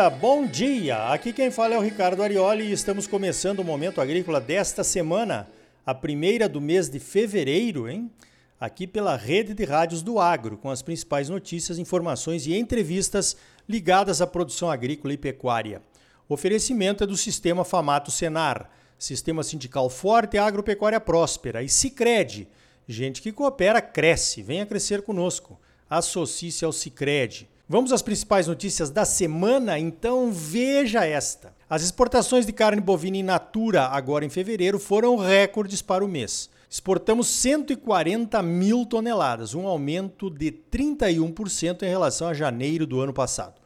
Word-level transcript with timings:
dia, 0.00 0.08
bom 0.08 0.46
dia! 0.46 1.12
Aqui 1.12 1.30
quem 1.30 1.50
fala 1.50 1.74
é 1.74 1.78
o 1.78 1.82
Ricardo 1.82 2.22
Arioli 2.22 2.64
e 2.64 2.72
estamos 2.72 3.06
começando 3.06 3.58
o 3.58 3.64
Momento 3.64 4.00
Agrícola 4.00 4.40
desta 4.40 4.82
semana, 4.82 5.46
a 5.84 5.94
primeira 5.94 6.48
do 6.48 6.58
mês 6.58 6.88
de 6.88 6.98
fevereiro, 6.98 7.86
hein? 7.86 8.10
Aqui 8.58 8.86
pela 8.86 9.14
rede 9.14 9.52
de 9.52 9.62
rádios 9.62 10.00
do 10.00 10.18
Agro, 10.18 10.56
com 10.56 10.70
as 10.70 10.80
principais 10.80 11.28
notícias, 11.28 11.78
informações 11.78 12.46
e 12.46 12.56
entrevistas 12.56 13.36
ligadas 13.68 14.22
à 14.22 14.26
produção 14.26 14.70
agrícola 14.70 15.12
e 15.12 15.18
pecuária. 15.18 15.82
O 16.26 16.32
oferecimento 16.32 17.04
é 17.04 17.06
do 17.06 17.16
Sistema 17.16 17.62
Famato 17.62 18.10
Senar, 18.10 18.70
Sistema 18.98 19.42
Sindical 19.42 19.90
Forte 19.90 20.36
e 20.36 20.38
Agropecuária 20.38 20.98
Próspera, 20.98 21.62
e 21.62 21.68
Cicred. 21.68 22.48
Gente 22.88 23.20
que 23.20 23.32
coopera, 23.32 23.82
cresce. 23.82 24.42
Venha 24.42 24.64
crescer 24.64 25.02
conosco. 25.02 25.60
Associe-se 25.90 26.64
ao 26.64 26.72
Cicred. 26.72 27.46
Vamos 27.72 27.92
às 27.92 28.02
principais 28.02 28.48
notícias 28.48 28.90
da 28.90 29.04
semana? 29.04 29.78
Então 29.78 30.32
veja 30.32 31.06
esta. 31.06 31.54
As 31.68 31.84
exportações 31.84 32.44
de 32.44 32.52
carne 32.52 32.80
bovina 32.80 33.18
in 33.18 33.22
natura 33.22 33.84
agora 33.84 34.24
em 34.24 34.28
fevereiro 34.28 34.76
foram 34.76 35.14
recordes 35.14 35.80
para 35.80 36.04
o 36.04 36.08
mês. 36.08 36.50
Exportamos 36.68 37.28
140 37.28 38.42
mil 38.42 38.84
toneladas, 38.84 39.54
um 39.54 39.68
aumento 39.68 40.28
de 40.28 40.50
31% 40.50 41.84
em 41.84 41.88
relação 41.88 42.26
a 42.26 42.34
janeiro 42.34 42.88
do 42.88 43.00
ano 43.00 43.12
passado. 43.12 43.60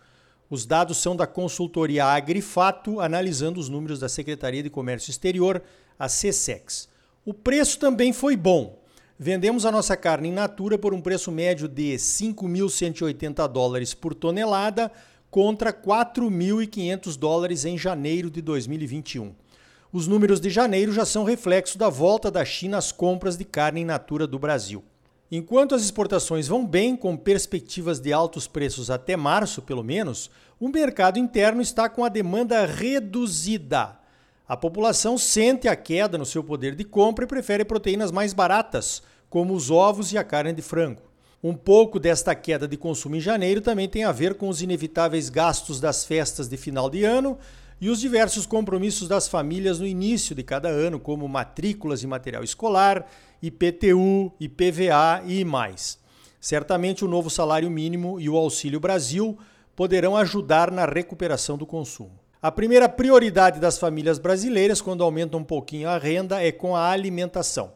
Os 0.50 0.66
dados 0.66 0.98
são 0.98 1.16
da 1.16 1.26
consultoria 1.26 2.04
Agrifato, 2.04 3.00
analisando 3.00 3.58
os 3.58 3.70
números 3.70 4.00
da 4.00 4.08
Secretaria 4.10 4.62
de 4.62 4.68
Comércio 4.68 5.10
Exterior, 5.10 5.62
a 5.98 6.08
CSEX. 6.08 6.90
O 7.24 7.32
preço 7.32 7.78
também 7.78 8.12
foi 8.12 8.36
bom. 8.36 8.83
Vendemos 9.16 9.64
a 9.64 9.70
nossa 9.70 9.96
carne 9.96 10.30
in 10.30 10.32
natura 10.32 10.76
por 10.76 10.92
um 10.92 11.00
preço 11.00 11.30
médio 11.30 11.68
de 11.68 11.94
5.180 11.94 13.46
dólares 13.46 13.94
por 13.94 14.12
tonelada 14.12 14.90
contra 15.30 15.72
4.500 15.72 17.16
dólares 17.16 17.64
em 17.64 17.78
janeiro 17.78 18.28
de 18.28 18.42
2021. 18.42 19.32
Os 19.92 20.08
números 20.08 20.40
de 20.40 20.50
janeiro 20.50 20.92
já 20.92 21.04
são 21.04 21.22
reflexo 21.22 21.78
da 21.78 21.88
volta 21.88 22.28
da 22.28 22.44
China 22.44 22.78
às 22.78 22.90
compras 22.90 23.36
de 23.36 23.44
carne 23.44 23.82
in 23.82 23.84
natura 23.84 24.26
do 24.26 24.36
Brasil. 24.36 24.82
Enquanto 25.30 25.76
as 25.76 25.82
exportações 25.82 26.48
vão 26.48 26.66
bem, 26.66 26.96
com 26.96 27.16
perspectivas 27.16 28.00
de 28.00 28.12
altos 28.12 28.48
preços 28.48 28.90
até 28.90 29.16
março, 29.16 29.62
pelo 29.62 29.84
menos, 29.84 30.28
o 30.58 30.68
mercado 30.68 31.20
interno 31.20 31.62
está 31.62 31.88
com 31.88 32.04
a 32.04 32.08
demanda 32.08 32.66
reduzida. 32.66 33.96
A 34.46 34.58
população 34.58 35.16
sente 35.16 35.66
a 35.68 35.74
queda 35.74 36.18
no 36.18 36.26
seu 36.26 36.44
poder 36.44 36.74
de 36.74 36.84
compra 36.84 37.24
e 37.24 37.28
prefere 37.28 37.64
proteínas 37.64 38.12
mais 38.12 38.34
baratas, 38.34 39.02
como 39.30 39.54
os 39.54 39.70
ovos 39.70 40.12
e 40.12 40.18
a 40.18 40.24
carne 40.24 40.52
de 40.52 40.60
frango. 40.60 41.00
Um 41.42 41.54
pouco 41.54 41.98
desta 41.98 42.34
queda 42.34 42.68
de 42.68 42.76
consumo 42.76 43.16
em 43.16 43.20
janeiro 43.20 43.62
também 43.62 43.88
tem 43.88 44.04
a 44.04 44.12
ver 44.12 44.34
com 44.34 44.48
os 44.50 44.60
inevitáveis 44.60 45.30
gastos 45.30 45.80
das 45.80 46.04
festas 46.04 46.46
de 46.46 46.58
final 46.58 46.90
de 46.90 47.04
ano 47.04 47.38
e 47.80 47.88
os 47.88 48.00
diversos 48.00 48.44
compromissos 48.44 49.08
das 49.08 49.28
famílias 49.28 49.80
no 49.80 49.86
início 49.86 50.34
de 50.34 50.42
cada 50.42 50.68
ano, 50.68 51.00
como 51.00 51.26
matrículas 51.26 52.02
e 52.02 52.06
material 52.06 52.44
escolar, 52.44 53.06
IPTU, 53.42 54.30
IPVA 54.38 55.22
e 55.26 55.42
mais. 55.42 55.98
Certamente 56.38 57.02
o 57.02 57.08
novo 57.08 57.30
salário 57.30 57.70
mínimo 57.70 58.20
e 58.20 58.28
o 58.28 58.36
Auxílio 58.36 58.78
Brasil 58.78 59.38
poderão 59.74 60.14
ajudar 60.14 60.70
na 60.70 60.84
recuperação 60.84 61.56
do 61.56 61.64
consumo. 61.64 62.23
A 62.44 62.52
primeira 62.52 62.90
prioridade 62.90 63.58
das 63.58 63.78
famílias 63.78 64.18
brasileiras, 64.18 64.82
quando 64.82 65.02
aumenta 65.02 65.34
um 65.34 65.42
pouquinho 65.42 65.88
a 65.88 65.96
renda, 65.96 66.44
é 66.44 66.52
com 66.52 66.76
a 66.76 66.90
alimentação. 66.90 67.72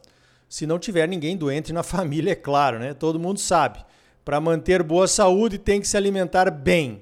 Se 0.47 0.67
não 0.67 0.77
tiver 0.77 1.07
ninguém 1.07 1.35
doente 1.35 1.73
na 1.73 1.81
família, 1.81 2.33
é 2.33 2.35
claro, 2.35 2.77
né? 2.77 2.93
Todo 2.93 3.19
mundo 3.19 3.39
sabe. 3.39 3.83
Para 4.23 4.39
manter 4.39 4.83
boa 4.83 5.07
saúde, 5.07 5.57
tem 5.57 5.81
que 5.81 5.87
se 5.87 5.97
alimentar 5.97 6.51
bem, 6.51 7.01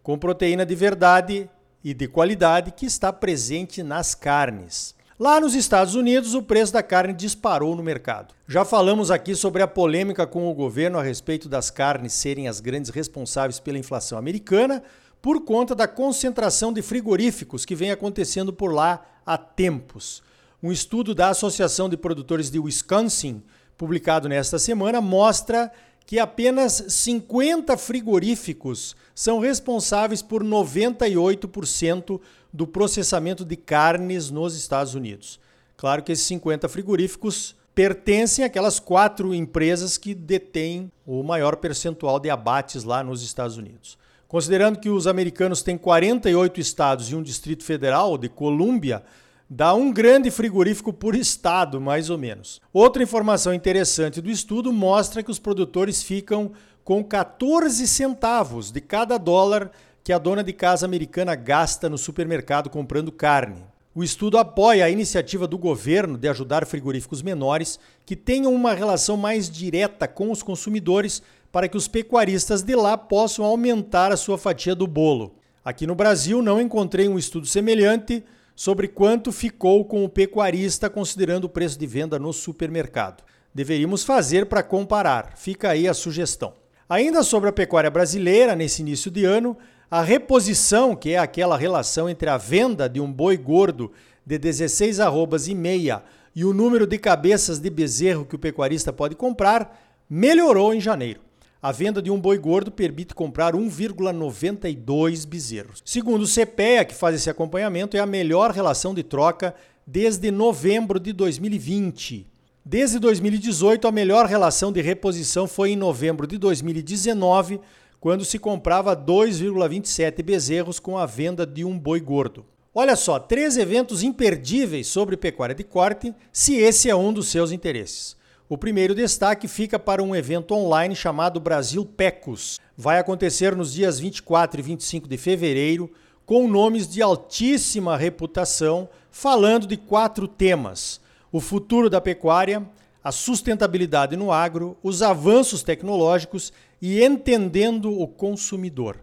com 0.00 0.16
proteína 0.16 0.64
de 0.64 0.76
verdade 0.76 1.50
e 1.82 1.92
de 1.92 2.06
qualidade 2.06 2.70
que 2.70 2.86
está 2.86 3.12
presente 3.12 3.82
nas 3.82 4.14
carnes. 4.14 4.94
Lá 5.18 5.40
nos 5.40 5.56
Estados 5.56 5.96
Unidos, 5.96 6.34
o 6.34 6.42
preço 6.44 6.72
da 6.72 6.84
carne 6.84 7.12
disparou 7.12 7.74
no 7.74 7.82
mercado. 7.82 8.32
Já 8.46 8.64
falamos 8.64 9.10
aqui 9.10 9.34
sobre 9.34 9.60
a 9.60 9.66
polêmica 9.66 10.24
com 10.24 10.48
o 10.48 10.54
governo 10.54 10.96
a 10.96 11.02
respeito 11.02 11.48
das 11.48 11.68
carnes 11.68 12.12
serem 12.12 12.46
as 12.46 12.60
grandes 12.60 12.92
responsáveis 12.92 13.58
pela 13.58 13.76
inflação 13.76 14.16
americana, 14.16 14.80
por 15.20 15.44
conta 15.44 15.74
da 15.74 15.88
concentração 15.88 16.72
de 16.72 16.82
frigoríficos 16.82 17.64
que 17.64 17.74
vem 17.74 17.90
acontecendo 17.90 18.52
por 18.52 18.72
lá 18.72 19.04
há 19.26 19.36
tempos. 19.36 20.22
Um 20.62 20.72
estudo 20.72 21.14
da 21.14 21.30
Associação 21.30 21.88
de 21.88 21.96
Produtores 21.96 22.50
de 22.50 22.58
Wisconsin, 22.58 23.42
publicado 23.76 24.28
nesta 24.28 24.58
semana, 24.58 25.00
mostra 25.00 25.70
que 26.06 26.18
apenas 26.18 26.84
50 26.88 27.76
frigoríficos 27.76 28.96
são 29.14 29.40
responsáveis 29.40 30.22
por 30.22 30.42
98% 30.42 32.20
do 32.52 32.66
processamento 32.66 33.44
de 33.44 33.56
carnes 33.56 34.30
nos 34.30 34.56
Estados 34.56 34.94
Unidos. 34.94 35.38
Claro 35.76 36.02
que 36.02 36.12
esses 36.12 36.26
50 36.26 36.68
frigoríficos 36.68 37.54
pertencem 37.74 38.44
àquelas 38.44 38.80
quatro 38.80 39.32
empresas 39.34 39.96
que 39.96 40.14
detêm 40.14 40.90
o 41.06 41.22
maior 41.22 41.56
percentual 41.56 42.18
de 42.18 42.30
abates 42.30 42.82
lá 42.82 43.04
nos 43.04 43.22
Estados 43.22 43.56
Unidos. 43.56 43.98
Considerando 44.28 44.78
que 44.78 44.90
os 44.90 45.06
americanos 45.06 45.62
têm 45.62 45.78
48 45.78 46.60
estados 46.60 47.10
e 47.10 47.16
um 47.16 47.22
distrito 47.22 47.64
federal, 47.64 48.18
de 48.18 48.28
Colômbia, 48.28 49.02
dá 49.48 49.72
um 49.72 49.90
grande 49.90 50.30
frigorífico 50.30 50.92
por 50.92 51.14
estado, 51.14 51.80
mais 51.80 52.10
ou 52.10 52.18
menos. 52.18 52.60
Outra 52.70 53.02
informação 53.02 53.54
interessante 53.54 54.20
do 54.20 54.30
estudo 54.30 54.70
mostra 54.70 55.22
que 55.22 55.30
os 55.30 55.38
produtores 55.38 56.02
ficam 56.02 56.52
com 56.84 57.02
14 57.02 57.88
centavos 57.88 58.70
de 58.70 58.82
cada 58.82 59.16
dólar 59.16 59.70
que 60.04 60.12
a 60.12 60.18
dona 60.18 60.44
de 60.44 60.52
casa 60.52 60.84
americana 60.84 61.34
gasta 61.34 61.88
no 61.88 61.96
supermercado 61.96 62.68
comprando 62.68 63.10
carne. 63.10 63.64
O 63.94 64.04
estudo 64.04 64.36
apoia 64.36 64.84
a 64.84 64.90
iniciativa 64.90 65.46
do 65.46 65.56
governo 65.56 66.18
de 66.18 66.28
ajudar 66.28 66.66
frigoríficos 66.66 67.22
menores 67.22 67.80
que 68.04 68.14
tenham 68.14 68.54
uma 68.54 68.74
relação 68.74 69.16
mais 69.16 69.50
direta 69.50 70.06
com 70.06 70.30
os 70.30 70.42
consumidores 70.42 71.22
para 71.50 71.68
que 71.68 71.76
os 71.76 71.88
pecuaristas 71.88 72.62
de 72.62 72.74
lá 72.74 72.96
possam 72.96 73.44
aumentar 73.44 74.12
a 74.12 74.16
sua 74.16 74.36
fatia 74.36 74.74
do 74.74 74.86
bolo. 74.86 75.34
Aqui 75.64 75.86
no 75.86 75.94
Brasil 75.94 76.42
não 76.42 76.60
encontrei 76.60 77.08
um 77.08 77.18
estudo 77.18 77.46
semelhante 77.46 78.24
sobre 78.54 78.88
quanto 78.88 79.30
ficou 79.30 79.84
com 79.84 80.04
o 80.04 80.08
pecuarista 80.08 80.90
considerando 80.90 81.44
o 81.44 81.48
preço 81.48 81.78
de 81.78 81.86
venda 81.86 82.18
no 82.18 82.32
supermercado. 82.32 83.22
Deveríamos 83.54 84.04
fazer 84.04 84.46
para 84.46 84.62
comparar. 84.62 85.34
Fica 85.36 85.70
aí 85.70 85.86
a 85.86 85.94
sugestão. 85.94 86.54
Ainda 86.88 87.22
sobre 87.22 87.48
a 87.48 87.52
pecuária 87.52 87.90
brasileira, 87.90 88.56
nesse 88.56 88.82
início 88.82 89.10
de 89.10 89.24
ano, 89.24 89.56
a 89.90 90.02
reposição, 90.02 90.96
que 90.96 91.10
é 91.10 91.18
aquela 91.18 91.56
relação 91.56 92.08
entre 92.08 92.28
a 92.28 92.36
venda 92.36 92.88
de 92.88 93.00
um 93.00 93.12
boi 93.12 93.36
gordo 93.36 93.92
de 94.24 94.38
16 94.38 95.00
arrobas 95.00 95.48
e 95.48 95.54
meia 95.54 96.02
e 96.34 96.44
o 96.44 96.52
número 96.52 96.86
de 96.86 96.98
cabeças 96.98 97.58
de 97.58 97.70
bezerro 97.70 98.24
que 98.24 98.36
o 98.36 98.38
pecuarista 98.38 98.92
pode 98.92 99.14
comprar, 99.16 99.78
melhorou 100.08 100.72
em 100.74 100.80
janeiro. 100.80 101.27
A 101.60 101.72
venda 101.72 102.00
de 102.00 102.08
um 102.08 102.20
boi 102.20 102.38
gordo 102.38 102.70
permite 102.70 103.16
comprar 103.16 103.52
1,92 103.52 105.26
bezerros. 105.26 105.82
Segundo 105.84 106.22
o 106.22 106.28
CPEA, 106.28 106.84
que 106.84 106.94
faz 106.94 107.16
esse 107.16 107.28
acompanhamento, 107.28 107.96
é 107.96 108.00
a 108.00 108.06
melhor 108.06 108.52
relação 108.52 108.94
de 108.94 109.02
troca 109.02 109.52
desde 109.84 110.30
novembro 110.30 111.00
de 111.00 111.12
2020. 111.12 112.28
Desde 112.64 113.00
2018, 113.00 113.88
a 113.88 113.90
melhor 113.90 114.26
relação 114.26 114.70
de 114.70 114.80
reposição 114.80 115.48
foi 115.48 115.70
em 115.70 115.76
novembro 115.76 116.28
de 116.28 116.38
2019, 116.38 117.60
quando 117.98 118.24
se 118.24 118.38
comprava 118.38 118.96
2,27 118.96 120.22
bezerros 120.22 120.78
com 120.78 120.96
a 120.96 121.06
venda 121.06 121.44
de 121.44 121.64
um 121.64 121.76
boi 121.76 121.98
gordo. 121.98 122.46
Olha 122.72 122.94
só, 122.94 123.18
três 123.18 123.56
eventos 123.56 124.04
imperdíveis 124.04 124.86
sobre 124.86 125.16
pecuária 125.16 125.56
de 125.56 125.64
corte, 125.64 126.14
se 126.32 126.54
esse 126.54 126.88
é 126.88 126.94
um 126.94 127.12
dos 127.12 127.26
seus 127.26 127.50
interesses. 127.50 128.17
O 128.50 128.56
primeiro 128.56 128.94
destaque 128.94 129.46
fica 129.46 129.78
para 129.78 130.02
um 130.02 130.16
evento 130.16 130.54
online 130.54 130.96
chamado 130.96 131.38
Brasil 131.38 131.84
Pecos. 131.84 132.58
Vai 132.74 132.98
acontecer 132.98 133.54
nos 133.54 133.74
dias 133.74 133.98
24 134.00 134.58
e 134.58 134.62
25 134.62 135.06
de 135.06 135.18
fevereiro, 135.18 135.92
com 136.24 136.48
nomes 136.48 136.88
de 136.88 137.02
altíssima 137.02 137.94
reputação, 137.94 138.88
falando 139.10 139.66
de 139.66 139.76
quatro 139.76 140.26
temas: 140.26 140.98
o 141.30 141.40
futuro 141.40 141.90
da 141.90 142.00
pecuária, 142.00 142.66
a 143.04 143.12
sustentabilidade 143.12 144.16
no 144.16 144.32
agro, 144.32 144.78
os 144.82 145.02
avanços 145.02 145.62
tecnológicos 145.62 146.50
e 146.80 147.04
entendendo 147.04 148.00
o 148.00 148.08
consumidor. 148.08 148.96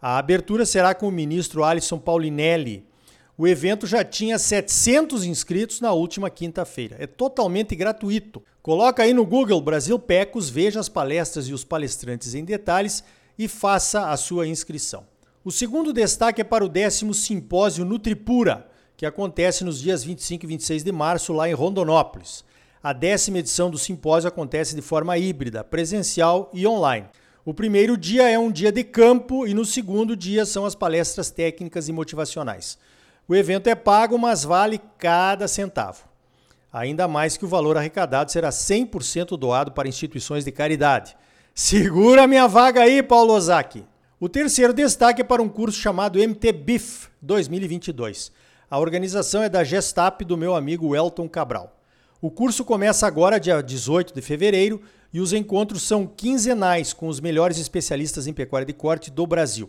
A 0.00 0.16
abertura 0.16 0.64
será 0.64 0.94
com 0.94 1.08
o 1.08 1.12
ministro 1.12 1.64
Alisson 1.64 1.98
Paulinelli, 1.98 2.86
o 3.42 3.48
evento 3.48 3.88
já 3.88 4.04
tinha 4.04 4.38
700 4.38 5.24
inscritos 5.24 5.80
na 5.80 5.90
última 5.90 6.30
quinta-feira. 6.30 6.94
É 7.00 7.08
totalmente 7.08 7.74
gratuito. 7.74 8.40
Coloca 8.62 9.02
aí 9.02 9.12
no 9.12 9.26
Google 9.26 9.60
Brasil 9.60 9.98
Pecos, 9.98 10.48
veja 10.48 10.78
as 10.78 10.88
palestras 10.88 11.48
e 11.48 11.52
os 11.52 11.64
palestrantes 11.64 12.36
em 12.36 12.44
detalhes 12.44 13.02
e 13.36 13.48
faça 13.48 14.10
a 14.10 14.16
sua 14.16 14.46
inscrição. 14.46 15.04
O 15.44 15.50
segundo 15.50 15.92
destaque 15.92 16.40
é 16.40 16.44
para 16.44 16.64
o 16.64 16.68
décimo 16.68 17.12
simpósio 17.12 17.84
Nutripura, 17.84 18.68
que 18.96 19.04
acontece 19.04 19.64
nos 19.64 19.80
dias 19.80 20.04
25 20.04 20.44
e 20.44 20.46
26 20.46 20.84
de 20.84 20.92
março 20.92 21.32
lá 21.32 21.48
em 21.48 21.52
Rondonópolis. 21.52 22.44
A 22.80 22.92
décima 22.92 23.40
edição 23.40 23.68
do 23.68 23.76
simpósio 23.76 24.28
acontece 24.28 24.76
de 24.76 24.82
forma 24.82 25.18
híbrida, 25.18 25.64
presencial 25.64 26.48
e 26.54 26.64
online. 26.64 27.08
O 27.44 27.52
primeiro 27.52 27.96
dia 27.96 28.30
é 28.30 28.38
um 28.38 28.52
dia 28.52 28.70
de 28.70 28.84
campo 28.84 29.48
e 29.48 29.52
no 29.52 29.64
segundo 29.64 30.14
dia 30.14 30.46
são 30.46 30.64
as 30.64 30.76
palestras 30.76 31.28
técnicas 31.28 31.88
e 31.88 31.92
motivacionais. 31.92 32.78
O 33.28 33.34
evento 33.34 33.68
é 33.68 33.74
pago, 33.74 34.18
mas 34.18 34.44
vale 34.44 34.80
cada 34.98 35.46
centavo. 35.46 36.04
Ainda 36.72 37.06
mais 37.06 37.36
que 37.36 37.44
o 37.44 37.48
valor 37.48 37.76
arrecadado 37.76 38.32
será 38.32 38.48
100% 38.48 39.36
doado 39.36 39.72
para 39.72 39.88
instituições 39.88 40.44
de 40.44 40.50
caridade. 40.50 41.16
Segura 41.54 42.26
minha 42.26 42.48
vaga 42.48 42.82
aí, 42.82 43.02
Paulo 43.02 43.34
Ozaki. 43.34 43.84
O 44.18 44.28
terceiro 44.28 44.72
destaque 44.72 45.20
é 45.20 45.24
para 45.24 45.42
um 45.42 45.48
curso 45.48 45.78
chamado 45.78 46.18
MTBIF 46.18 47.08
2022. 47.20 48.32
A 48.70 48.78
organização 48.78 49.42
é 49.42 49.48
da 49.48 49.62
Gestap 49.62 50.24
do 50.24 50.36
meu 50.36 50.54
amigo 50.54 50.96
Elton 50.96 51.28
Cabral. 51.28 51.78
O 52.22 52.30
curso 52.30 52.64
começa 52.64 53.06
agora, 53.06 53.38
dia 53.38 53.60
18 53.60 54.14
de 54.14 54.22
fevereiro, 54.22 54.80
e 55.12 55.20
os 55.20 55.32
encontros 55.32 55.82
são 55.82 56.06
quinzenais 56.06 56.92
com 56.92 57.06
os 57.08 57.20
melhores 57.20 57.58
especialistas 57.58 58.26
em 58.26 58.32
pecuária 58.32 58.64
de 58.64 58.72
corte 58.72 59.10
do 59.10 59.26
Brasil. 59.26 59.68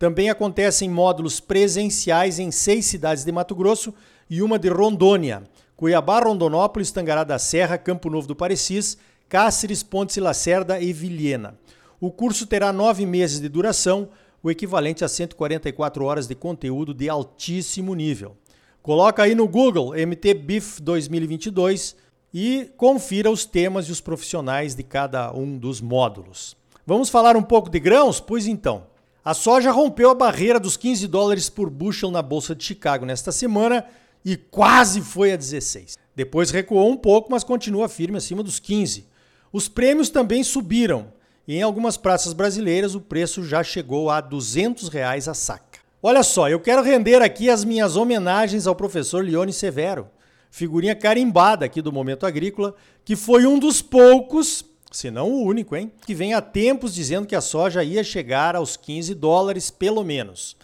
Também 0.00 0.30
acontecem 0.30 0.88
módulos 0.88 1.40
presenciais 1.40 2.38
em 2.38 2.50
seis 2.50 2.86
cidades 2.86 3.22
de 3.22 3.30
Mato 3.30 3.54
Grosso 3.54 3.92
e 4.30 4.40
uma 4.40 4.58
de 4.58 4.70
Rondônia: 4.70 5.42
Cuiabá, 5.76 6.20
Rondonópolis, 6.20 6.90
Tangará 6.90 7.22
da 7.22 7.38
Serra, 7.38 7.76
Campo 7.76 8.08
Novo 8.08 8.26
do 8.26 8.34
Parecis, 8.34 8.96
Cáceres, 9.28 9.82
Pontes 9.82 10.16
e 10.16 10.20
Lacerda 10.20 10.80
e 10.80 10.90
Vilhena. 10.90 11.54
O 12.00 12.10
curso 12.10 12.46
terá 12.46 12.72
nove 12.72 13.04
meses 13.04 13.40
de 13.40 13.48
duração, 13.50 14.08
o 14.42 14.50
equivalente 14.50 15.04
a 15.04 15.08
144 15.08 16.02
horas 16.02 16.26
de 16.26 16.34
conteúdo 16.34 16.94
de 16.94 17.10
altíssimo 17.10 17.94
nível. 17.94 18.34
Coloca 18.80 19.22
aí 19.22 19.34
no 19.34 19.46
Google 19.46 19.92
MT 19.92 20.32
BIF 20.32 20.80
2022 20.80 21.94
e 22.32 22.70
confira 22.78 23.30
os 23.30 23.44
temas 23.44 23.84
e 23.84 23.92
os 23.92 24.00
profissionais 24.00 24.74
de 24.74 24.82
cada 24.82 25.30
um 25.34 25.58
dos 25.58 25.78
módulos. 25.82 26.56
Vamos 26.86 27.10
falar 27.10 27.36
um 27.36 27.42
pouco 27.42 27.68
de 27.68 27.78
grãos? 27.78 28.18
Pois 28.18 28.46
então. 28.46 28.88
A 29.24 29.34
soja 29.34 29.70
rompeu 29.70 30.10
a 30.10 30.14
barreira 30.14 30.58
dos 30.58 30.76
15 30.76 31.06
dólares 31.06 31.50
por 31.50 31.68
bushel 31.68 32.10
na 32.10 32.22
Bolsa 32.22 32.54
de 32.54 32.64
Chicago 32.64 33.04
nesta 33.04 33.30
semana 33.30 33.84
e 34.24 34.36
quase 34.36 35.02
foi 35.02 35.32
a 35.32 35.36
16. 35.36 35.98
Depois 36.16 36.50
recuou 36.50 36.90
um 36.90 36.96
pouco, 36.96 37.30
mas 37.30 37.44
continua 37.44 37.88
firme 37.88 38.16
acima 38.16 38.42
dos 38.42 38.58
15. 38.58 39.06
Os 39.52 39.68
prêmios 39.68 40.08
também 40.08 40.42
subiram 40.42 41.12
e 41.46 41.56
em 41.56 41.62
algumas 41.62 41.96
praças 41.96 42.32
brasileiras 42.32 42.94
o 42.94 43.00
preço 43.00 43.44
já 43.44 43.62
chegou 43.62 44.08
a 44.08 44.20
200 44.20 44.88
reais 44.88 45.28
a 45.28 45.34
saca. 45.34 45.80
Olha 46.02 46.22
só, 46.22 46.48
eu 46.48 46.58
quero 46.58 46.82
render 46.82 47.20
aqui 47.20 47.50
as 47.50 47.62
minhas 47.62 47.96
homenagens 47.96 48.66
ao 48.66 48.74
professor 48.74 49.22
Leone 49.22 49.52
Severo 49.52 50.08
figurinha 50.50 50.94
carimbada 50.94 51.64
aqui 51.64 51.80
do 51.80 51.92
Momento 51.92 52.26
Agrícola, 52.26 52.74
que 53.04 53.14
foi 53.14 53.46
um 53.46 53.58
dos 53.58 53.80
poucos, 53.80 54.64
se 54.90 55.10
não 55.10 55.30
o 55.30 55.44
único, 55.44 55.76
hein, 55.76 55.92
que 56.04 56.14
vem 56.14 56.34
há 56.34 56.40
tempos 56.40 56.94
dizendo 56.94 57.26
que 57.26 57.36
a 57.36 57.40
soja 57.40 57.84
ia 57.84 58.02
chegar 58.02 58.56
aos 58.56 58.76
15 58.76 59.14
dólares 59.14 59.70
pelo 59.70 60.02
menos. 60.02 60.56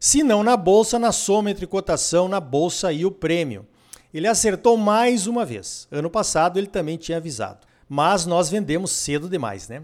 Se 0.00 0.22
não 0.22 0.42
na 0.42 0.56
bolsa, 0.56 0.98
na 0.98 1.12
soma 1.12 1.50
entre 1.50 1.66
cotação 1.66 2.28
na 2.28 2.40
bolsa 2.40 2.92
e 2.92 3.04
o 3.04 3.10
prêmio. 3.10 3.66
Ele 4.12 4.28
acertou 4.28 4.76
mais 4.76 5.26
uma 5.26 5.44
vez. 5.44 5.88
Ano 5.90 6.08
passado 6.08 6.58
ele 6.58 6.66
também 6.66 6.96
tinha 6.96 7.18
avisado. 7.18 7.66
Mas 7.88 8.26
nós 8.26 8.48
vendemos 8.48 8.90
cedo 8.90 9.28
demais, 9.28 9.68
né? 9.68 9.82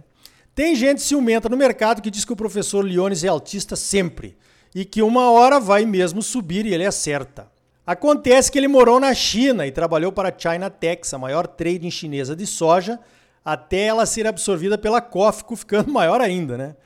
Tem 0.55 0.75
gente 0.75 1.03
ciumenta 1.03 1.49
no 1.49 1.57
mercado 1.57 2.03
que 2.03 2.11
diz 2.11 2.25
que 2.25 2.33
o 2.33 2.37
professor 2.37 2.85
Leones 2.85 3.25
é 3.25 3.29
altista 3.29 3.77
sempre 3.77 4.37
e 4.75 4.85
que 4.85 5.03
uma 5.03 5.31
hora 5.31 5.59
vai 5.59 5.85
mesmo 5.85 6.23
subir 6.23 6.67
e 6.67 6.75
ele 6.75 6.87
acerta. 6.87 7.51
Acontece 7.87 8.53
que 8.53 8.59
ele 8.59 8.69
morou 8.69 9.01
na 9.01 9.13
China 9.15 9.67
e 9.67 9.73
trabalhou 9.73 10.13
para 10.13 10.29
a 10.29 10.39
China 10.39 10.71
Tex, 10.71 11.13
a 11.13 11.19
maior 11.19 11.47
trading 11.47 11.91
chinesa 11.91 12.37
de 12.37 12.47
soja, 12.47 13.01
até 13.45 13.85
ela 13.85 14.07
ser 14.07 14.27
absorvida 14.27 14.77
pela 14.77 15.01
Cofco, 15.01 15.55
ficando 15.57 15.93
maior 15.93 16.21
ainda, 16.21 16.57
né? 16.57 16.77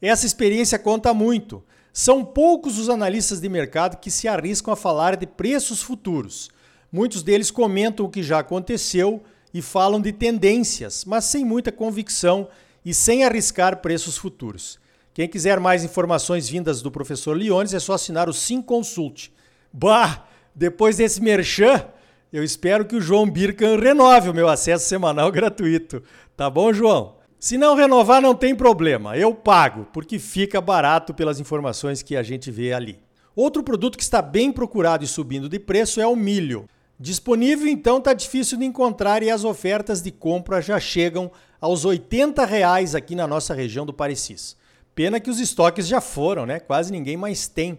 Essa 0.00 0.26
experiência 0.26 0.78
conta 0.78 1.12
muito. 1.12 1.62
São 1.92 2.24
poucos 2.24 2.78
os 2.78 2.88
analistas 2.88 3.40
de 3.40 3.48
mercado 3.48 3.98
que 3.98 4.10
se 4.10 4.28
arriscam 4.28 4.72
a 4.72 4.76
falar 4.76 5.16
de 5.16 5.26
preços 5.26 5.82
futuros. 5.82 6.48
Muitos 6.90 7.22
deles 7.22 7.50
comentam 7.50 8.06
o 8.06 8.10
que 8.10 8.22
já 8.22 8.38
aconteceu 8.38 9.22
e 9.52 9.60
falam 9.60 10.00
de 10.00 10.12
tendências, 10.12 11.04
mas 11.04 11.24
sem 11.24 11.44
muita 11.44 11.70
convicção 11.70 12.48
e 12.84 12.94
sem 12.94 13.24
arriscar 13.24 13.80
preços 13.80 14.16
futuros. 14.16 14.78
Quem 15.12 15.28
quiser 15.28 15.58
mais 15.60 15.84
informações 15.84 16.48
vindas 16.48 16.80
do 16.80 16.90
professor 16.90 17.36
Leones 17.36 17.74
é 17.74 17.80
só 17.80 17.94
assinar 17.94 18.28
o 18.28 18.32
Sim 18.32 18.62
Consult. 18.62 19.30
Bah! 19.72 20.26
Depois 20.54 20.96
desse 20.96 21.20
merchan, 21.20 21.84
eu 22.32 22.44
espero 22.44 22.84
que 22.84 22.96
o 22.96 23.00
João 23.00 23.28
Birkan 23.28 23.78
renove 23.78 24.28
o 24.28 24.34
meu 24.34 24.48
acesso 24.48 24.86
semanal 24.86 25.30
gratuito. 25.32 26.02
Tá 26.36 26.48
bom, 26.48 26.72
João? 26.72 27.16
Se 27.38 27.56
não 27.56 27.74
renovar, 27.74 28.20
não 28.20 28.34
tem 28.34 28.54
problema. 28.54 29.16
Eu 29.16 29.34
pago, 29.34 29.86
porque 29.92 30.18
fica 30.18 30.60
barato 30.60 31.14
pelas 31.14 31.40
informações 31.40 32.02
que 32.02 32.16
a 32.16 32.22
gente 32.22 32.50
vê 32.50 32.72
ali. 32.72 33.00
Outro 33.34 33.62
produto 33.62 33.96
que 33.96 34.02
está 34.02 34.20
bem 34.20 34.52
procurado 34.52 35.04
e 35.04 35.08
subindo 35.08 35.48
de 35.48 35.58
preço 35.58 36.00
é 36.00 36.06
o 36.06 36.16
milho. 36.16 36.68
Disponível, 36.98 37.66
então, 37.66 37.98
está 37.98 38.12
difícil 38.12 38.58
de 38.58 38.64
encontrar 38.64 39.22
e 39.22 39.30
as 39.30 39.44
ofertas 39.44 40.02
de 40.02 40.10
compra 40.10 40.60
já 40.60 40.78
chegam 40.78 41.30
aos 41.60 41.84
80 41.84 42.44
reais 42.44 42.94
aqui 42.94 43.14
na 43.14 43.26
nossa 43.26 43.54
região 43.54 43.86
do 43.86 43.92
Parecis. 43.92 44.56
Pena 44.94 45.18
que 45.18 45.30
os 45.30 45.40
estoques 45.40 45.86
já 45.86 46.00
foram, 46.00 46.44
né? 46.44 46.60
Quase 46.60 46.92
ninguém 46.92 47.16
mais 47.16 47.48
tem 47.48 47.78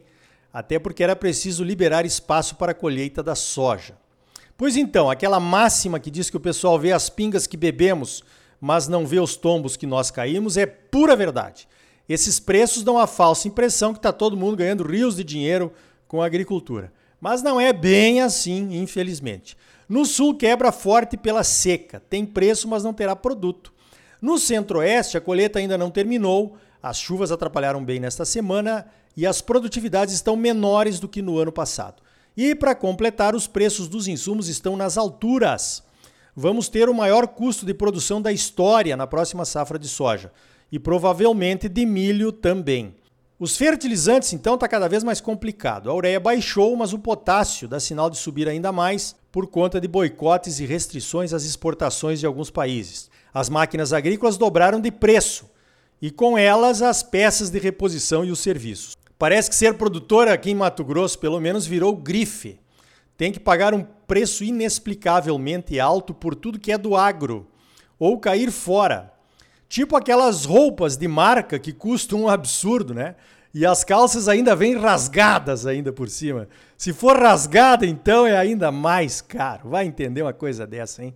até 0.53 0.77
porque 0.77 1.03
era 1.03 1.15
preciso 1.15 1.63
liberar 1.63 2.06
espaço 2.06 2.56
para 2.56 2.71
a 2.71 2.75
colheita 2.75 3.24
da 3.24 3.36
soja. 3.36 3.95
Pois 4.62 4.78
então, 4.78 5.10
aquela 5.10 5.40
máxima 5.40 6.00
que 6.00 6.12
diz 6.12 6.30
que 6.30 6.38
o 6.38 6.40
pessoal 6.40 6.78
vê 6.78 6.92
as 6.92 7.10
pingas 7.10 7.48
que 7.48 7.58
bebemos, 7.58 8.24
mas 8.60 8.88
não 8.88 9.08
vê 9.08 9.19
os 9.19 9.36
tombos 9.36 9.75
que 9.75 9.88
nós 9.88 10.12
caímos, 10.12 10.56
é 10.56 10.68
pura 10.68 11.16
verdade. 11.16 11.68
Esses 12.08 12.40
preços 12.40 12.84
dão 12.84 13.00
a 13.00 13.08
falsa 13.08 13.48
impressão 13.48 13.92
que 13.92 13.98
está 13.98 14.13
todo 14.13 14.38
mundo 14.38 14.56
ganhando 14.56 14.84
rios 14.84 15.16
de 15.16 15.24
dinheiro 15.24 15.74
com 16.08 16.22
a 16.22 16.28
agricultura. 16.28 16.94
Mas 17.19 17.42
não 17.42 17.60
é 17.60 17.74
bem 17.74 18.22
assim, 18.22 18.78
infelizmente. 18.80 19.58
No 19.90 20.06
sul 20.06 20.38
quebra 20.38 20.72
forte 20.72 21.18
pela 21.18 21.44
seca, 21.44 22.00
tem 22.00 22.24
preço, 22.24 22.68
mas 22.68 22.84
não 22.84 22.94
terá 22.94 23.16
produto. 23.16 23.74
No 24.22 24.38
centro-oeste, 24.38 25.18
a 25.18 25.22
colheita 25.22 25.58
ainda 25.58 25.75
não 25.75 25.90
terminou, 25.90 26.56
as 26.84 27.00
chuvas 27.00 27.31
atrapalharam 27.31 27.84
bem 27.84 28.00
nesta 28.00 28.25
semana 28.25 28.86
e 29.18 29.25
as 29.25 29.42
produtividades 29.42 30.13
estão 30.13 30.36
menores 30.36 31.00
do 31.00 31.10
que 31.10 31.19
no 31.19 31.40
ano 31.40 31.52
passado. 31.52 32.04
E 32.36 32.56
para 32.56 32.74
completar, 32.74 33.36
os 33.36 33.48
preços 33.48 33.88
dos 33.88 34.07
insumos 34.07 34.48
estão 34.48 34.78
nas 34.78 34.98
alturas. 34.98 35.83
Vamos 36.36 36.69
ter 36.69 36.88
o 36.88 36.94
maior 36.94 37.28
custo 37.28 37.66
de 37.66 37.74
produção 37.74 38.22
da 38.22 38.32
história 38.32 38.96
na 38.96 39.05
próxima 39.05 39.44
safra 39.44 39.77
de 39.77 39.88
soja 39.88 40.32
e 40.72 40.79
provavelmente 40.79 41.67
de 41.67 41.86
milho 41.86 42.32
também. 42.32 42.96
Os 43.38 43.58
fertilizantes, 43.58 44.32
então, 44.34 44.53
está 44.53 44.67
cada 44.67 44.88
vez 44.88 45.03
mais 45.03 45.20
complicado. 45.20 45.89
A 45.89 45.94
ureia 45.94 46.20
baixou, 46.20 46.75
mas 46.75 46.94
o 46.94 47.00
potássio 47.00 47.67
dá 47.67 47.79
sinal 47.79 48.10
de 48.10 48.17
subir 48.17 48.48
ainda 48.48 48.72
mais 48.72 49.15
por 49.32 49.48
conta 49.48 49.82
de 49.82 49.88
boicotes 49.88 50.60
e 50.60 50.65
restrições 50.65 51.34
às 51.34 51.44
exportações 51.44 52.20
de 52.20 52.25
alguns 52.25 52.51
países. 52.51 53.10
As 53.34 53.50
máquinas 53.50 53.94
agrícolas 53.94 54.38
dobraram 54.38 54.79
de 54.79 54.91
preço 54.91 55.50
e, 56.01 56.12
com 56.12 56.38
elas, 56.38 56.82
as 56.82 57.01
peças 57.01 57.50
de 57.50 57.58
reposição 57.58 58.24
e 58.24 58.32
os 58.32 58.39
serviços. 58.39 58.96
Parece 59.22 59.51
que 59.51 59.56
ser 59.56 59.75
produtor 59.75 60.28
aqui 60.28 60.50
em 60.50 60.56
Mato 60.56 60.84
Grosso, 60.84 61.20
pelo 61.20 61.40
menos, 61.40 61.68
virou 61.68 61.96
grife. 61.96 62.60
Tem 63.16 63.32
que 63.32 63.40
pagar 63.40 63.72
um 63.72 63.84
preço 63.84 64.44
inexplicavelmente 64.44 65.80
alto 65.80 66.12
por 66.12 66.34
tudo 66.34 66.58
que 66.58 66.72
é 66.72 66.78
do 66.78 66.96
agro, 66.96 67.46
ou 68.00 68.18
cair 68.18 68.51
fora. 68.51 69.13
Tipo 69.70 69.96
aquelas 69.96 70.44
roupas 70.44 70.98
de 70.98 71.08
marca 71.08 71.60
que 71.60 71.72
custam 71.72 72.24
um 72.24 72.28
absurdo, 72.28 72.96
né? 72.96 73.13
E 73.54 73.63
as 73.63 73.84
calças 73.84 74.28
ainda 74.28 74.56
vêm 74.56 74.75
rasgadas 74.75 75.68
ainda 75.68 75.94
por 75.94 76.10
cima. 76.10 76.48
Se 76.75 76.92
for 76.92 77.16
rasgada, 77.16 77.86
então 77.86 78.25
é 78.25 78.36
ainda 78.36 78.72
mais 78.72 79.22
caro. 79.22 79.70
Vai 79.70 79.86
entender 79.86 80.24
uma 80.24 80.34
coisa 80.34 80.66
dessa, 80.66 81.04
hein? 81.04 81.13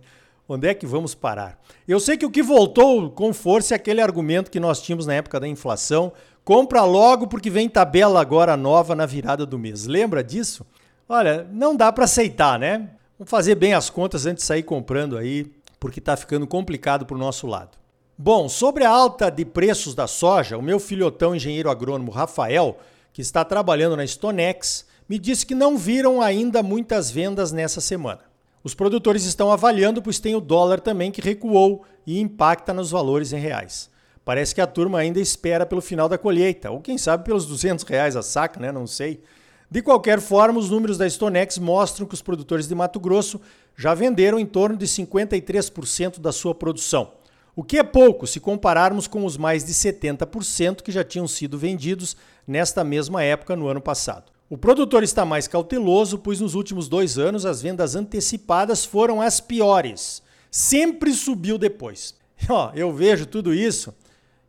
Onde 0.48 0.68
é 0.68 0.74
que 0.74 0.86
vamos 0.86 1.12
parar? 1.12 1.60
Eu 1.88 1.98
sei 1.98 2.16
que 2.16 2.24
o 2.24 2.30
que 2.30 2.40
voltou 2.40 3.10
com 3.10 3.34
força 3.34 3.74
é 3.74 3.76
aquele 3.76 4.00
argumento 4.00 4.48
que 4.48 4.60
nós 4.60 4.80
tínhamos 4.80 5.06
na 5.06 5.14
época 5.14 5.40
da 5.40 5.48
inflação, 5.48 6.12
Compra 6.46 6.84
logo 6.84 7.26
porque 7.26 7.50
vem 7.50 7.68
tabela 7.68 8.20
agora 8.20 8.56
nova 8.56 8.94
na 8.94 9.04
virada 9.04 9.44
do 9.44 9.58
mês. 9.58 9.84
Lembra 9.84 10.22
disso? 10.22 10.64
Olha, 11.08 11.44
não 11.50 11.74
dá 11.74 11.90
para 11.90 12.04
aceitar, 12.04 12.56
né? 12.56 12.88
Vamos 13.18 13.28
fazer 13.28 13.56
bem 13.56 13.74
as 13.74 13.90
contas 13.90 14.26
antes 14.26 14.44
de 14.44 14.46
sair 14.46 14.62
comprando 14.62 15.18
aí, 15.18 15.52
porque 15.80 15.98
está 15.98 16.16
ficando 16.16 16.46
complicado 16.46 17.04
para 17.04 17.16
o 17.16 17.18
nosso 17.18 17.48
lado. 17.48 17.76
Bom, 18.16 18.48
sobre 18.48 18.84
a 18.84 18.90
alta 18.90 19.28
de 19.28 19.44
preços 19.44 19.92
da 19.92 20.06
soja, 20.06 20.56
o 20.56 20.62
meu 20.62 20.78
filhotão 20.78 21.34
engenheiro 21.34 21.68
agrônomo 21.68 22.12
Rafael, 22.12 22.78
que 23.12 23.20
está 23.20 23.44
trabalhando 23.44 23.96
na 23.96 24.06
Stonex, 24.06 24.86
me 25.08 25.18
disse 25.18 25.44
que 25.44 25.54
não 25.54 25.76
viram 25.76 26.22
ainda 26.22 26.62
muitas 26.62 27.10
vendas 27.10 27.50
nessa 27.50 27.80
semana. 27.80 28.20
Os 28.62 28.72
produtores 28.72 29.24
estão 29.24 29.50
avaliando, 29.50 30.00
pois 30.00 30.20
tem 30.20 30.36
o 30.36 30.40
dólar 30.40 30.78
também 30.78 31.10
que 31.10 31.20
recuou 31.20 31.84
e 32.06 32.20
impacta 32.20 32.72
nos 32.72 32.92
valores 32.92 33.32
em 33.32 33.40
reais. 33.40 33.90
Parece 34.26 34.52
que 34.52 34.60
a 34.60 34.66
turma 34.66 34.98
ainda 34.98 35.20
espera 35.20 35.64
pelo 35.64 35.80
final 35.80 36.08
da 36.08 36.18
colheita, 36.18 36.68
ou 36.68 36.80
quem 36.80 36.98
sabe 36.98 37.24
pelos 37.24 37.46
200 37.46 37.84
reais 37.84 38.16
a 38.16 38.22
saca, 38.22 38.58
né? 38.58 38.72
Não 38.72 38.84
sei. 38.84 39.22
De 39.70 39.80
qualquer 39.80 40.20
forma, 40.20 40.58
os 40.58 40.68
números 40.68 40.98
da 40.98 41.08
Stonex 41.08 41.58
mostram 41.58 42.04
que 42.04 42.14
os 42.14 42.22
produtores 42.22 42.66
de 42.66 42.74
Mato 42.74 42.98
Grosso 42.98 43.40
já 43.76 43.94
venderam 43.94 44.36
em 44.36 44.44
torno 44.44 44.76
de 44.76 44.84
53% 44.84 46.18
da 46.18 46.32
sua 46.32 46.52
produção. 46.56 47.12
o 47.54 47.62
que 47.62 47.78
é 47.78 47.84
pouco 47.84 48.26
se 48.26 48.40
compararmos 48.40 49.06
com 49.06 49.24
os 49.24 49.36
mais 49.36 49.64
de 49.64 49.72
70% 49.72 50.82
que 50.82 50.90
já 50.90 51.04
tinham 51.04 51.28
sido 51.28 51.56
vendidos 51.56 52.16
nesta 52.44 52.82
mesma 52.82 53.22
época 53.22 53.54
no 53.54 53.68
ano 53.68 53.80
passado. 53.80 54.32
O 54.50 54.58
produtor 54.58 55.04
está 55.04 55.24
mais 55.24 55.46
cauteloso, 55.46 56.18
pois 56.18 56.40
nos 56.40 56.56
últimos 56.56 56.88
dois 56.88 57.16
anos 57.16 57.46
as 57.46 57.62
vendas 57.62 57.94
antecipadas 57.94 58.84
foram 58.84 59.22
as 59.22 59.40
piores. 59.40 60.20
Sempre 60.50 61.12
subiu 61.14 61.56
depois. 61.56 62.16
Ó, 62.50 62.72
eu 62.74 62.92
vejo 62.92 63.24
tudo 63.24 63.54
isso 63.54 63.94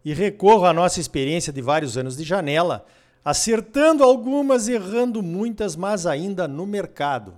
e 0.04 0.14
recorro 0.14 0.66
à 0.66 0.74
nossa 0.74 1.00
experiência 1.00 1.52
de 1.52 1.62
vários 1.62 1.98
anos 1.98 2.16
de 2.16 2.24
janela, 2.24 2.86
acertando 3.24 4.04
algumas, 4.04 4.68
errando 4.68 5.22
muitas, 5.22 5.76
mas 5.76 6.06
ainda 6.06 6.48
no 6.48 6.66
mercado. 6.66 7.34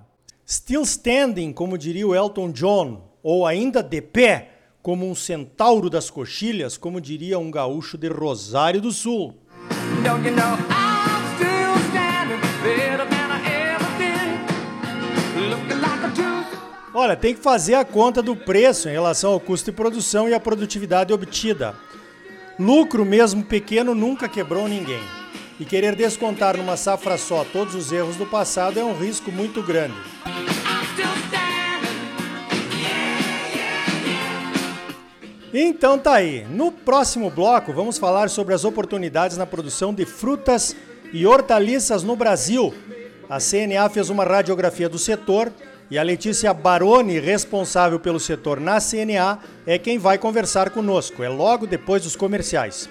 Still 0.48 0.84
standing, 0.84 1.54
como 1.54 1.78
diria 1.78 2.08
o 2.08 2.16
Elton 2.16 2.52
John, 2.52 3.10
ou 3.24 3.46
ainda 3.46 3.82
de 3.82 4.02
pé, 4.02 4.50
como 4.82 5.10
um 5.10 5.16
centauro 5.16 5.90
das 5.90 6.10
coxilhas, 6.10 6.78
como 6.78 7.02
diria 7.02 7.38
um 7.38 7.52
gaúcho 7.52 7.98
de 7.98 8.08
Rosário 8.08 8.82
do 8.82 8.92
Sul. 8.92 9.36
Olha, 16.94 17.16
tem 17.16 17.34
que 17.34 17.42
fazer 17.42 17.76
a 17.76 17.86
conta 17.86 18.22
do 18.22 18.36
preço 18.36 18.90
em 18.90 18.92
relação 18.92 19.32
ao 19.32 19.40
custo 19.40 19.72
de 19.72 19.78
produção 19.78 20.28
e 20.28 20.34
a 20.34 20.40
produtividade 20.40 21.14
obtida. 21.14 21.76
Lucro, 22.60 23.06
mesmo 23.06 23.42
pequeno, 23.42 23.96
nunca 23.96 24.28
quebrou 24.28 24.68
ninguém. 24.68 25.02
E 25.58 25.64
querer 25.64 25.96
descontar 25.96 26.58
numa 26.58 26.76
safra 26.76 27.18
só 27.18 27.46
todos 27.46 27.74
os 27.74 27.90
erros 27.92 28.18
do 28.18 28.26
passado 28.26 28.78
é 28.78 28.84
um 28.84 28.94
risco 28.94 29.32
muito 29.32 29.64
grande. 29.64 29.96
Então 35.54 35.98
tá 35.98 36.16
aí. 36.16 36.46
No 36.50 36.70
próximo 36.70 37.30
bloco 37.30 37.72
vamos 37.72 37.98
falar 37.98 38.30
sobre 38.30 38.54
as 38.54 38.66
oportunidades 38.66 39.38
na 39.38 39.46
produção 39.46 39.94
de 39.94 40.06
frutas 40.06 40.76
e 41.14 41.26
hortaliças 41.26 42.04
no 42.04 42.16
Brasil. 42.16 42.74
A 43.30 43.38
CNA 43.40 43.88
fez 43.90 44.10
uma 44.10 44.26
radiografia 44.26 44.90
do 44.90 45.00
setor 45.00 45.52
e 45.92 45.98
a 45.98 46.04
Letícia 46.04 46.54
Baroni, 46.54 47.20
responsável 47.20 48.00
pelo 48.00 48.20
setor 48.20 48.60
na 48.60 48.80
CNA, 48.80 49.40
é 49.66 49.78
quem 49.80 49.98
vai 49.98 50.20
conversar 50.20 50.70
conosco. 50.70 51.24
É 51.24 51.30
logo 51.30 51.66
depois 51.66 52.04
dos 52.04 52.16
comerciais. 52.16 52.88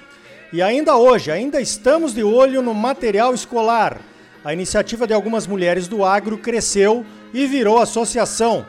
E 0.53 0.61
ainda 0.61 0.97
hoje, 0.97 1.31
ainda 1.31 1.61
estamos 1.61 2.13
de 2.13 2.25
olho 2.25 2.61
no 2.61 2.75
material 2.75 3.33
escolar. 3.33 4.01
A 4.45 4.53
iniciativa 4.53 5.07
de 5.07 5.13
algumas 5.13 5.47
mulheres 5.47 5.87
do 5.87 6.05
agro 6.05 6.39
cresceu 6.39 7.05
e 7.33 7.47
virou 7.47 7.79
associação. 7.79 8.67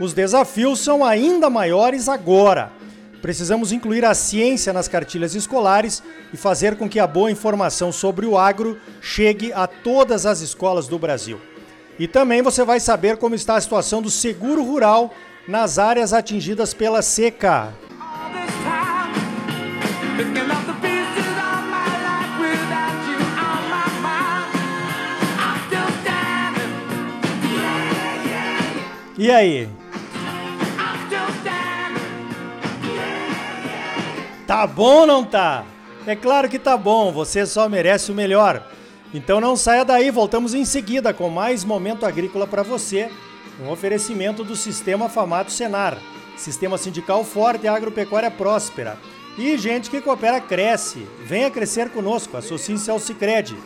Os 0.00 0.12
desafios 0.12 0.80
são 0.80 1.04
ainda 1.04 1.48
maiores 1.48 2.08
agora. 2.08 2.72
Precisamos 3.22 3.70
incluir 3.70 4.04
a 4.04 4.14
ciência 4.14 4.72
nas 4.72 4.88
cartilhas 4.88 5.34
escolares 5.34 6.02
e 6.32 6.36
fazer 6.36 6.74
com 6.76 6.88
que 6.88 6.98
a 6.98 7.06
boa 7.06 7.30
informação 7.30 7.92
sobre 7.92 8.26
o 8.26 8.36
agro 8.38 8.80
chegue 9.00 9.52
a 9.52 9.66
todas 9.66 10.24
as 10.26 10.40
escolas 10.40 10.88
do 10.88 10.98
Brasil. 10.98 11.38
E 12.00 12.08
também 12.08 12.40
você 12.40 12.64
vai 12.64 12.80
saber 12.80 13.18
como 13.18 13.34
está 13.34 13.56
a 13.56 13.60
situação 13.60 14.00
do 14.00 14.08
seguro 14.08 14.64
rural 14.64 15.12
nas 15.46 15.78
áreas 15.78 16.14
atingidas 16.14 16.72
pela 16.72 17.02
seca. 17.02 17.74
E 29.18 29.30
aí, 29.30 29.68
Tá 34.46 34.66
bom 34.66 35.00
ou 35.00 35.06
não 35.06 35.22
tá? 35.22 35.64
É 36.06 36.16
claro 36.16 36.48
que 36.48 36.58
tá 36.58 36.78
bom, 36.78 37.12
você 37.12 37.44
só 37.44 37.68
merece 37.68 38.10
o 38.10 38.14
melhor. 38.14 38.69
Então 39.12 39.40
não 39.40 39.56
saia 39.56 39.84
daí, 39.84 40.10
voltamos 40.10 40.54
em 40.54 40.64
seguida 40.64 41.12
com 41.12 41.28
mais 41.28 41.64
momento 41.64 42.06
agrícola 42.06 42.46
para 42.46 42.62
você, 42.62 43.10
um 43.60 43.68
oferecimento 43.68 44.44
do 44.44 44.54
Sistema 44.54 45.08
Famato 45.08 45.50
Senar, 45.50 45.98
Sistema 46.36 46.78
Sindical 46.78 47.24
Forte 47.24 47.64
e 47.64 47.68
Agropecuária 47.68 48.30
Próspera. 48.30 48.96
E 49.36 49.56
gente 49.58 49.90
que 49.90 50.00
coopera 50.00 50.40
cresce. 50.40 51.06
Venha 51.24 51.50
crescer 51.50 51.90
conosco, 51.90 52.36
associe-se 52.36 52.90
ao 52.90 52.98
Cicred. 52.98 53.56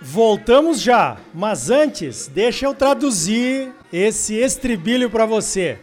Voltamos 0.00 0.80
já, 0.80 1.16
mas 1.32 1.70
antes, 1.70 2.26
deixa 2.26 2.66
eu 2.66 2.74
traduzir 2.74 3.72
esse 3.92 4.34
estribilho 4.34 5.08
para 5.08 5.24
você. 5.24 5.78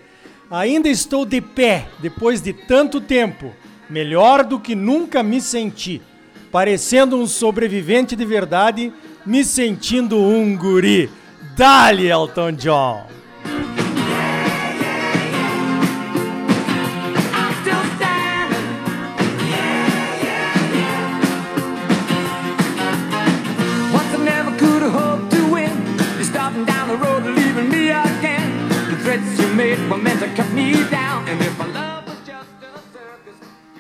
Ainda 0.49 0.89
estou 0.89 1.25
de 1.25 1.41
pé 1.41 1.87
depois 1.99 2.41
de 2.41 2.53
tanto 2.53 3.01
tempo 3.01 3.53
melhor 3.89 4.43
do 4.43 4.59
que 4.59 4.75
nunca 4.75 5.23
me 5.23 5.41
senti, 5.41 6.01
parecendo 6.51 7.15
um 7.15 7.25
sobrevivente 7.25 8.15
de 8.15 8.25
verdade, 8.25 8.91
me 9.25 9.43
sentindo 9.43 10.17
um 10.19 10.55
guri. 10.55 11.09
Dali, 11.55 12.07
Elton 12.07 12.51
John! 12.53 13.20